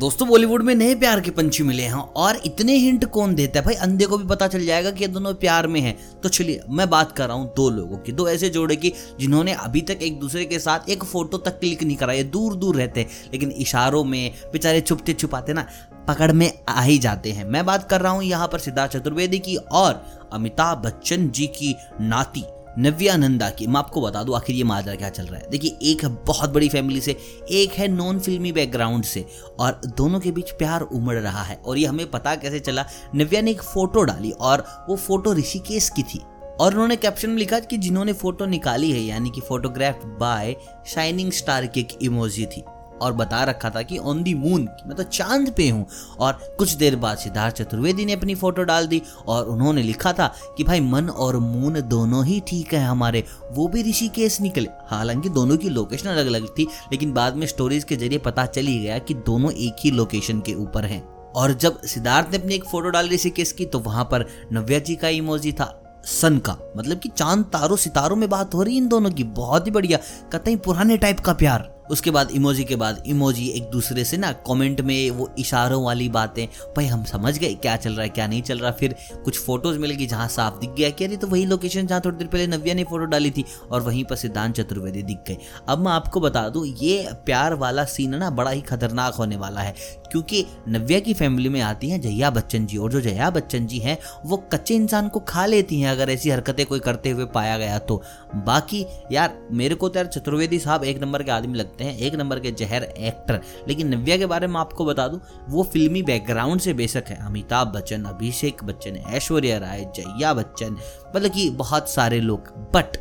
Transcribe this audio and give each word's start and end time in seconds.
दोस्तों 0.00 0.28
बॉलीवुड 0.28 0.62
में 0.62 0.74
नए 0.74 0.94
प्यार 0.94 1.20
के 1.20 1.30
पंछी 1.30 1.62
मिले 1.62 1.82
हैं 1.82 1.94
और 1.94 2.36
इतने 2.46 2.76
हिंट 2.76 3.04
कौन 3.04 3.34
देता 3.34 3.58
है? 3.58 3.64
भाई, 3.64 3.74
अंधे 3.74 4.04
को 4.04 4.18
भी 4.18 4.24
पता 4.24 4.46
चल 4.48 4.64
जाएगा 4.64 4.90
कि 4.90 5.04
ये 5.04 5.08
दोनों 5.08 5.34
प्यार 5.34 5.66
में 5.66 5.80
हैं। 5.80 6.20
तो 6.20 6.28
चलिए, 6.28 6.60
मैं 6.70 6.90
बात 6.90 7.12
कर 7.12 7.28
रहा 7.28 7.36
हूँ 7.36 7.52
दो 7.56 7.70
लोगों 7.70 7.98
की, 7.98 8.12
दो 8.12 8.28
ऐसे 8.28 8.48
जोड़े 8.50 8.76
की, 8.76 8.92
जिन्होंने 9.20 9.52
अभी 9.52 9.80
तक 9.80 9.98
एक 10.02 10.18
दूसरे 10.20 10.44
के 10.44 10.58
साथ 10.58 10.88
एक 10.88 11.04
फ़ोटो 11.04 11.38
तक 11.38 11.58
क्लिक 11.58 11.82
नहीं 11.82 11.96
करा। 11.96 12.12
ये 12.12 12.24
दूर 12.24 12.54
दूर 12.54 12.76
रहते 12.76 13.00
हैं, 13.00 13.08
लेकिन 13.32 13.50
इशारों 13.50 14.04
में 14.04 14.34
बेचारे 14.52 14.80
छुपते 14.80 15.12
छुपाते 15.12 15.52
ना, 15.52 15.66
पकड़ 16.08 16.32
में 16.32 16.52
आ 16.68 16.82
ही 16.82 16.98
जाते 16.98 17.32
हैं। 17.32 17.44
मैं 17.44 17.66
बात 17.66 17.88
कर 17.90 18.00
रहा 18.00 18.12
हूँ 18.12 18.22
यहाँ 18.24 18.48
पर 18.48 18.58
सिद्धार्थ 18.58 18.92
चतुर्वेदी 18.92 19.38
की 19.38 19.56
और 19.56 20.04
अमिताभ 20.32 20.78
बच्चन 20.78 21.28
जी 21.30 21.46
की 21.46 21.74
नाती। 22.00 22.44
नव्या 22.80 23.16
नंदा 23.16 23.50
की। 23.50 23.66
मैं 23.66 23.78
आपको 23.78 24.00
बता 24.00 24.22
दूँ, 24.22 24.36
आखिर 24.36 24.56
ये 24.56 24.64
माजरा 24.64 24.94
क्या 24.94 25.08
चल 25.08 25.24
रहा 25.24 25.40
है? 25.40 25.50
देखिए, 25.50 25.78
एक 25.82 26.04
है 26.04 26.08
बहुत 26.08 26.50
बड़ी 26.50 26.68
फैमिली 26.68 27.00
से, 27.00 27.16
एक 27.50 27.72
है 27.72 27.88
नॉन 27.88 28.18
फिल्मी 28.18 28.52
बैकग्राउंड 28.52 29.04
से, 29.04 29.26
और 29.58 29.80
दोनों 29.86 30.20
के 30.20 30.30
बीच 30.30 30.50
प्यार 30.50 30.80
उमड़ 30.80 31.18
रहा 31.18 31.42
है। 31.42 31.56
और 31.56 31.78
ये 31.78 31.86
हमें 31.86 32.10
पता 32.10 32.34
कैसे 32.34 32.60
चला? 32.60 32.86
नव्या 33.14 33.40
ने 33.40 33.50
एक 33.50 33.62
फ़ोटो 33.62 34.02
डाली, 34.02 34.30
और 34.30 34.86
वो 34.88 34.96
फ़ोटो 34.96 35.34
ऋषिकेश 35.34 35.88
की 35.88 36.02
थी। 36.02 36.20
और 36.60 36.72
उन्होंने 36.72 36.96
कैप्शन 36.96 37.30
में 37.30 37.36
लिखा 37.36 37.58
कि 37.58 37.76
जिन्होंने 37.76 38.12
फ़ोटो 38.12 38.46
निकाली 38.46 38.92
है, 38.92 39.00
यानी 39.00 39.30
कि 39.30 39.40
फोटोग्राफ 39.40 40.00
बाय 40.04 40.56
शाइनिंग 40.86 41.32
स्टार 41.32 41.66
की 41.66 41.80
एक 41.80 41.88
इमोजी 42.02 42.46
थी। 42.46 42.64
और 43.00 43.12
बता 43.12 43.42
रखा 43.44 43.70
था 43.70 43.82
कि 43.82 43.98
ऑन 43.98 44.22
दी 44.22 44.34
मून 44.34 44.68
मैं 44.86 44.96
तो 44.96 45.02
चाँद 45.02 45.52
पे 45.56 45.68
हूँ। 45.68 45.86
और 46.20 46.32
कुछ 46.58 46.72
देर 46.72 46.96
बाद 46.96 47.18
सिद्धार्थ 47.18 47.54
चतुर्वेदी 47.54 48.04
ने 48.04 48.12
अपनी 48.12 48.34
फ़ोटो 48.34 48.62
डाल 48.62 48.86
दी 48.86 49.02
और 49.28 49.48
उन्होंने 49.48 49.82
लिखा 49.82 50.12
था 50.12 50.26
कि 50.56 50.64
भाई 50.64 50.80
मन 50.80 51.08
और 51.08 51.36
मून 51.36 51.80
दोनों 51.80 52.24
ही 52.26 52.40
ठीक 52.48 52.74
है 52.74 52.84
हमारे। 52.84 53.24
वो 53.52 53.68
भी 53.68 53.82
ऋषिकेश 53.82 54.40
निकले। 54.40 54.68
हालाँकि 54.88 55.28
दोनों 55.28 55.56
की 55.56 55.68
लोकेशन 55.68 56.08
अलग 56.08 56.26
अलग 56.26 56.48
थी, 56.48 56.66
लेकिन 56.92 57.12
बाद 57.12 57.36
में 57.36 57.46
स्टोरीज 57.46 57.84
के 57.84 57.96
ज़रिए 57.96 58.18
पता 58.18 58.46
चल 58.46 58.66
ही 58.66 58.78
गया 58.78 58.98
कि 58.98 59.14
दोनों 59.14 59.52
एक 59.52 59.76
ही 59.80 59.90
लोकेशन 59.90 60.40
के 60.40 60.54
ऊपर 60.54 60.84
हैं। 60.84 61.02
और 61.32 61.52
जब 61.52 61.80
सिद्धार्थ 61.82 62.30
ने 62.30 62.38
अपनी 62.38 62.54
एक 62.54 62.64
फ़ोटो 62.64 62.88
डाली 62.88 63.14
ऋषिकेश 63.14 63.52
की 63.52 63.66
तो 63.66 63.78
वहाँ 63.78 64.04
पर 64.04 64.26
नव्या 64.52 64.78
जी 64.78 64.96
का 64.96 65.08
इमोजी 65.08 65.52
था 65.52 65.76
सन 66.04 66.38
का। 66.38 66.56
मतलब 66.76 66.98
कि 66.98 67.08
चाँद, 67.08 67.44
तारों, 67.44 67.76
सितारों 67.76 68.16
में 68.16 68.28
बात 68.28 68.54
हो 68.54 68.62
रही 68.62 68.76
इन 68.76 68.88
दोनों 68.88 69.10
की। 69.10 69.24
बहुत 69.24 69.66
ही 69.66 69.70
बढ़िया। 69.70 69.98
कतई 70.32 70.56
पुराने 70.56 70.96
टाइप 70.96 71.20
का 71.20 71.32
प्यार। 71.32 71.79
उसके 71.90 72.10
बाद 72.10 72.30
इमोजी 72.30 72.64
के 72.64 72.76
बाद 72.76 73.02
इमोजी 73.06 73.48
एक 73.48 73.70
दूसरे 73.70 74.04
से 74.04 74.16
ना 74.16 74.32
कमेंट 74.46 74.80
में 74.80 75.10
वो 75.10 75.28
इशारों 75.38 75.82
वाली 75.84 76.08
बातें, 76.08 76.46
भाई, 76.76 76.86
हम 76.86 77.04
समझ 77.04 77.36
गए 77.38 77.54
क्या 77.54 77.76
चल 77.76 77.92
रहा 77.92 78.02
है, 78.02 78.08
क्या 78.08 78.26
नहीं 78.26 78.42
चल 78.42 78.58
रहा। 78.58 78.70
फिर 78.70 78.94
कुछ 79.24 79.38
फ़ोटोज़ 79.38 79.78
मिल 79.78 79.90
गई 79.90 80.06
जहाँ 80.06 80.28
साफ़ 80.28 80.58
दिख 80.60 80.70
गया 80.70 80.90
कि 80.90 81.04
अरे 81.04 81.16
तो 81.16 81.26
वही 81.26 81.44
लोकेशन 81.46 81.86
जहाँ 81.86 82.00
थोड़ी 82.04 82.16
देर 82.16 82.26
पहले 82.26 82.46
नव्या 82.46 82.74
ने 82.74 82.84
फ़ोटो 82.84 83.04
डाली 83.06 83.30
थी 83.30 83.44
और 83.70 83.80
वहीं 83.80 84.04
पर 84.04 84.16
सिद्धांत 84.16 84.54
चतुर्वेदी 84.56 85.02
दिख 85.02 85.24
गए। 85.28 85.36
अब 85.68 85.78
मैं 85.78 85.92
आपको 85.92 86.20
बता 86.20 86.48
दूँ, 86.48 86.66
ये 86.66 87.08
प्यार 87.26 87.54
वाला 87.54 87.84
सीन 87.86 88.14
ना 88.14 88.30
बड़ा 88.30 88.50
ही 88.50 88.60
खतरनाक 88.60 89.14
होने 89.14 89.36
वाला 89.36 89.60
है। 89.60 89.74
क्योंकि 90.12 90.44
नव्या 90.68 91.00
की 91.00 91.14
फैमिली 91.14 91.48
में 91.48 91.60
आती 91.60 91.90
हैं 91.90 92.00
जया 92.00 92.30
बच्चन 92.30 92.66
जी, 92.66 92.76
और 92.76 92.92
जो 92.92 93.00
जया 93.00 93.30
बच्चन 93.30 93.66
जी 93.66 93.78
हैं, 93.78 93.98
वो 94.26 94.36
कच्चे 94.52 94.74
इंसान 94.74 95.08
को 95.08 95.20
खा 95.20 95.46
लेती 95.46 95.80
हैं 95.80 95.90
अगर 95.90 96.10
ऐसी 96.10 96.30
हरकतें 96.30 96.64
कोई 96.66 96.80
करते 96.80 97.10
हुए 97.10 97.24
पाया 97.24 97.58
गया 97.58 97.78
तो। 97.78 98.02
बाकी 98.36 98.84
यार, 99.12 99.38
मेरे 99.52 99.74
को 99.74 99.88
तो 99.88 99.98
यार 99.98 100.06
चतुर्वेदी 100.06 100.58
साहब 100.58 100.84
एक 100.84 101.00
नंबर 101.00 101.22
के 101.22 101.30
आदमी 101.30 101.58
लगते 101.58 101.84
हैं, 101.84 101.96
एक 101.98 102.14
नंबर 102.14 102.40
के 102.40 102.50
जहर 102.50 102.82
एक्टर 102.82 103.40
लेकिन 103.68 103.94
नव्या 103.94 104.16
के 104.16 104.26
बारे 104.26 104.46
में 104.46 104.60
आपको 104.60 104.84
बता 104.84 105.06
दूँ, 105.08 105.20
वो 105.48 105.62
फिल्मी 105.62 106.02
बैकग्राउंड 106.02 106.60
से 106.60 106.74
बेशक 106.74 107.04
है। 107.08 107.16
अमिताभ 107.26 107.68
बच्चन, 107.68 108.04
अभिषेक 108.04 108.64
बच्चन, 108.64 108.96
ऐश्वर्या 108.96 109.58
राय, 109.58 109.84
जया 109.96 110.32
बच्चन 110.34 110.76
मतलब 111.16 111.30
कि 111.30 111.48
बहुत 111.50 111.90
सारे 111.90 112.20
लोग। 112.20 112.48
बट 112.74 112.96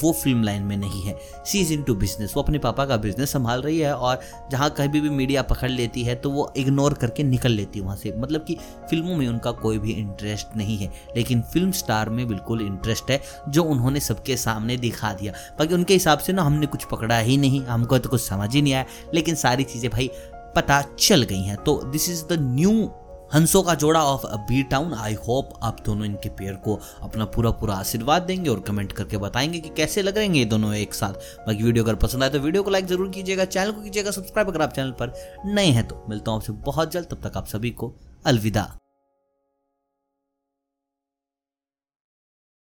वो 0.00 0.12
फ़िल्म 0.12 0.42
लाइन 0.42 0.62
में 0.62 0.76
नहीं 0.76 1.02
है। 1.02 1.16
She 1.46 1.60
is 1.60 1.72
in 1.72 1.82
to 1.82 1.94
business 1.94 2.32
वो 2.36 2.42
अपने 2.42 2.58
पापा 2.58 2.84
का 2.86 2.96
बिज़नेस 2.96 3.32
संभाल 3.32 3.62
रही 3.62 3.78
है 3.78 3.94
और 3.94 4.20
जहाँ 4.50 4.70
कभी 4.70 5.00
भी 5.00 5.10
मीडिया 5.10 5.42
पकड़ 5.44 5.70
लेती 5.70 6.02
है 6.02 6.14
तो 6.14 6.30
वो 6.30 6.52
इग्नोर 6.56 6.94
करके 6.94 7.22
निकल 7.22 7.52
लेती 7.52 7.78
है 7.78 7.84
वहाँ 7.84 7.96
से। 7.96 8.12
मतलब 8.18 8.44
कि 8.44 8.54
फ़िल्मों 8.90 9.16
में 9.16 9.26
उनका 9.28 9.50
कोई 9.52 9.78
भी 9.78 9.92
इंटरेस्ट 9.92 10.56
नहीं 10.56 10.76
है, 10.78 10.92
लेकिन 11.16 11.42
फ़िल्म 11.42 11.70
स्टार 11.72 12.10
में 12.10 12.26
बिल्कुल 12.28 12.62
इंटरेस्ट 12.62 13.10
है, 13.10 13.20
जो 13.48 13.62
उन्होंने 13.64 14.00
सबके 14.00 14.36
सामने 14.36 14.76
दिखा 14.76 15.12
दिया। 15.12 15.32
बाकी 15.58 15.74
उनके 15.74 15.94
हिसाब 15.94 16.18
से 16.18 16.32
ना, 16.32 16.42
हमने 16.42 16.66
कुछ 16.66 16.84
पकड़ा 16.84 17.18
ही 17.18 17.36
नहीं, 17.36 17.64
हमको 17.64 17.98
तो 17.98 18.08
कुछ 18.08 18.20
समझ 18.20 18.54
ही 18.54 18.62
नहीं 18.62 18.74
आया, 18.74 18.84
लेकिन 19.14 19.34
सारी 19.36 19.64
चीज़ें 19.64 19.90
भाई 19.90 20.10
पता 20.56 20.82
चल 20.98 21.22
गई 21.22 21.42
हैं। 21.42 21.56
तो 21.56 21.82
दिस 21.84 22.08
इज़ 22.10 22.24
द 22.24 22.38
न्यू 22.40 22.90
हंसों 23.34 23.62
का 23.62 23.74
जोड़ा 23.74 24.02
of 24.04 24.26
B 24.48 24.62
town 24.62 24.92
I 24.94 25.14
hope 25.26 25.50
आप 25.62 25.80
दोनों 25.86 26.04
इनके 26.06 26.28
पेयर 26.28 26.54
को 26.64 26.78
अपना 27.02 27.24
पूरा 27.24 27.50
पूरा 27.50 27.74
आशीर्वाद 27.74 28.22
देंगे 28.22 28.50
और 28.50 28.60
कमेंट 28.60 28.92
करके 28.92 29.18
बताएँगे 29.18 29.58
कि 29.60 29.68
कैसे 29.68 30.02
लग 30.02 30.16
रहे 30.16 30.26
हैं 30.26 30.34
ये 30.34 30.44
दोनों 30.44 30.74
एक 30.74 30.94
साथ। 30.94 31.12
बाकी 31.46 31.62
वीडियो 31.62 31.84
अगर 31.84 31.94
पसंद 31.96 32.22
आए 32.22 32.30
तो 32.30 32.38
वीडियो 32.38 32.62
को 32.62 32.70
लाइक 32.70 32.86
ज़रूर 32.86 33.10
कीजिएगा 33.10 33.44
चैनल 33.46 33.72
को 33.72 33.82
कीजिएगा 33.82 34.10
सब्सक्राइब 34.10 34.48
अगर 34.48 34.62
आप 34.62 34.72
चैनल 34.72 34.90
पर 35.00 35.12
नए 35.46 35.66
हैं 35.66 35.86
तो 35.88 36.04
मिलता 36.10 36.30
हूँ 36.30 36.40
आपसे 36.40 36.52
बहुत 36.64 36.92
जल्द, 36.92 37.06
तब 37.06 37.28
तक 37.28 37.36
आप 37.36 37.46
सभी 37.46 37.70
को 37.70 37.94
अलविदा। 38.26 38.70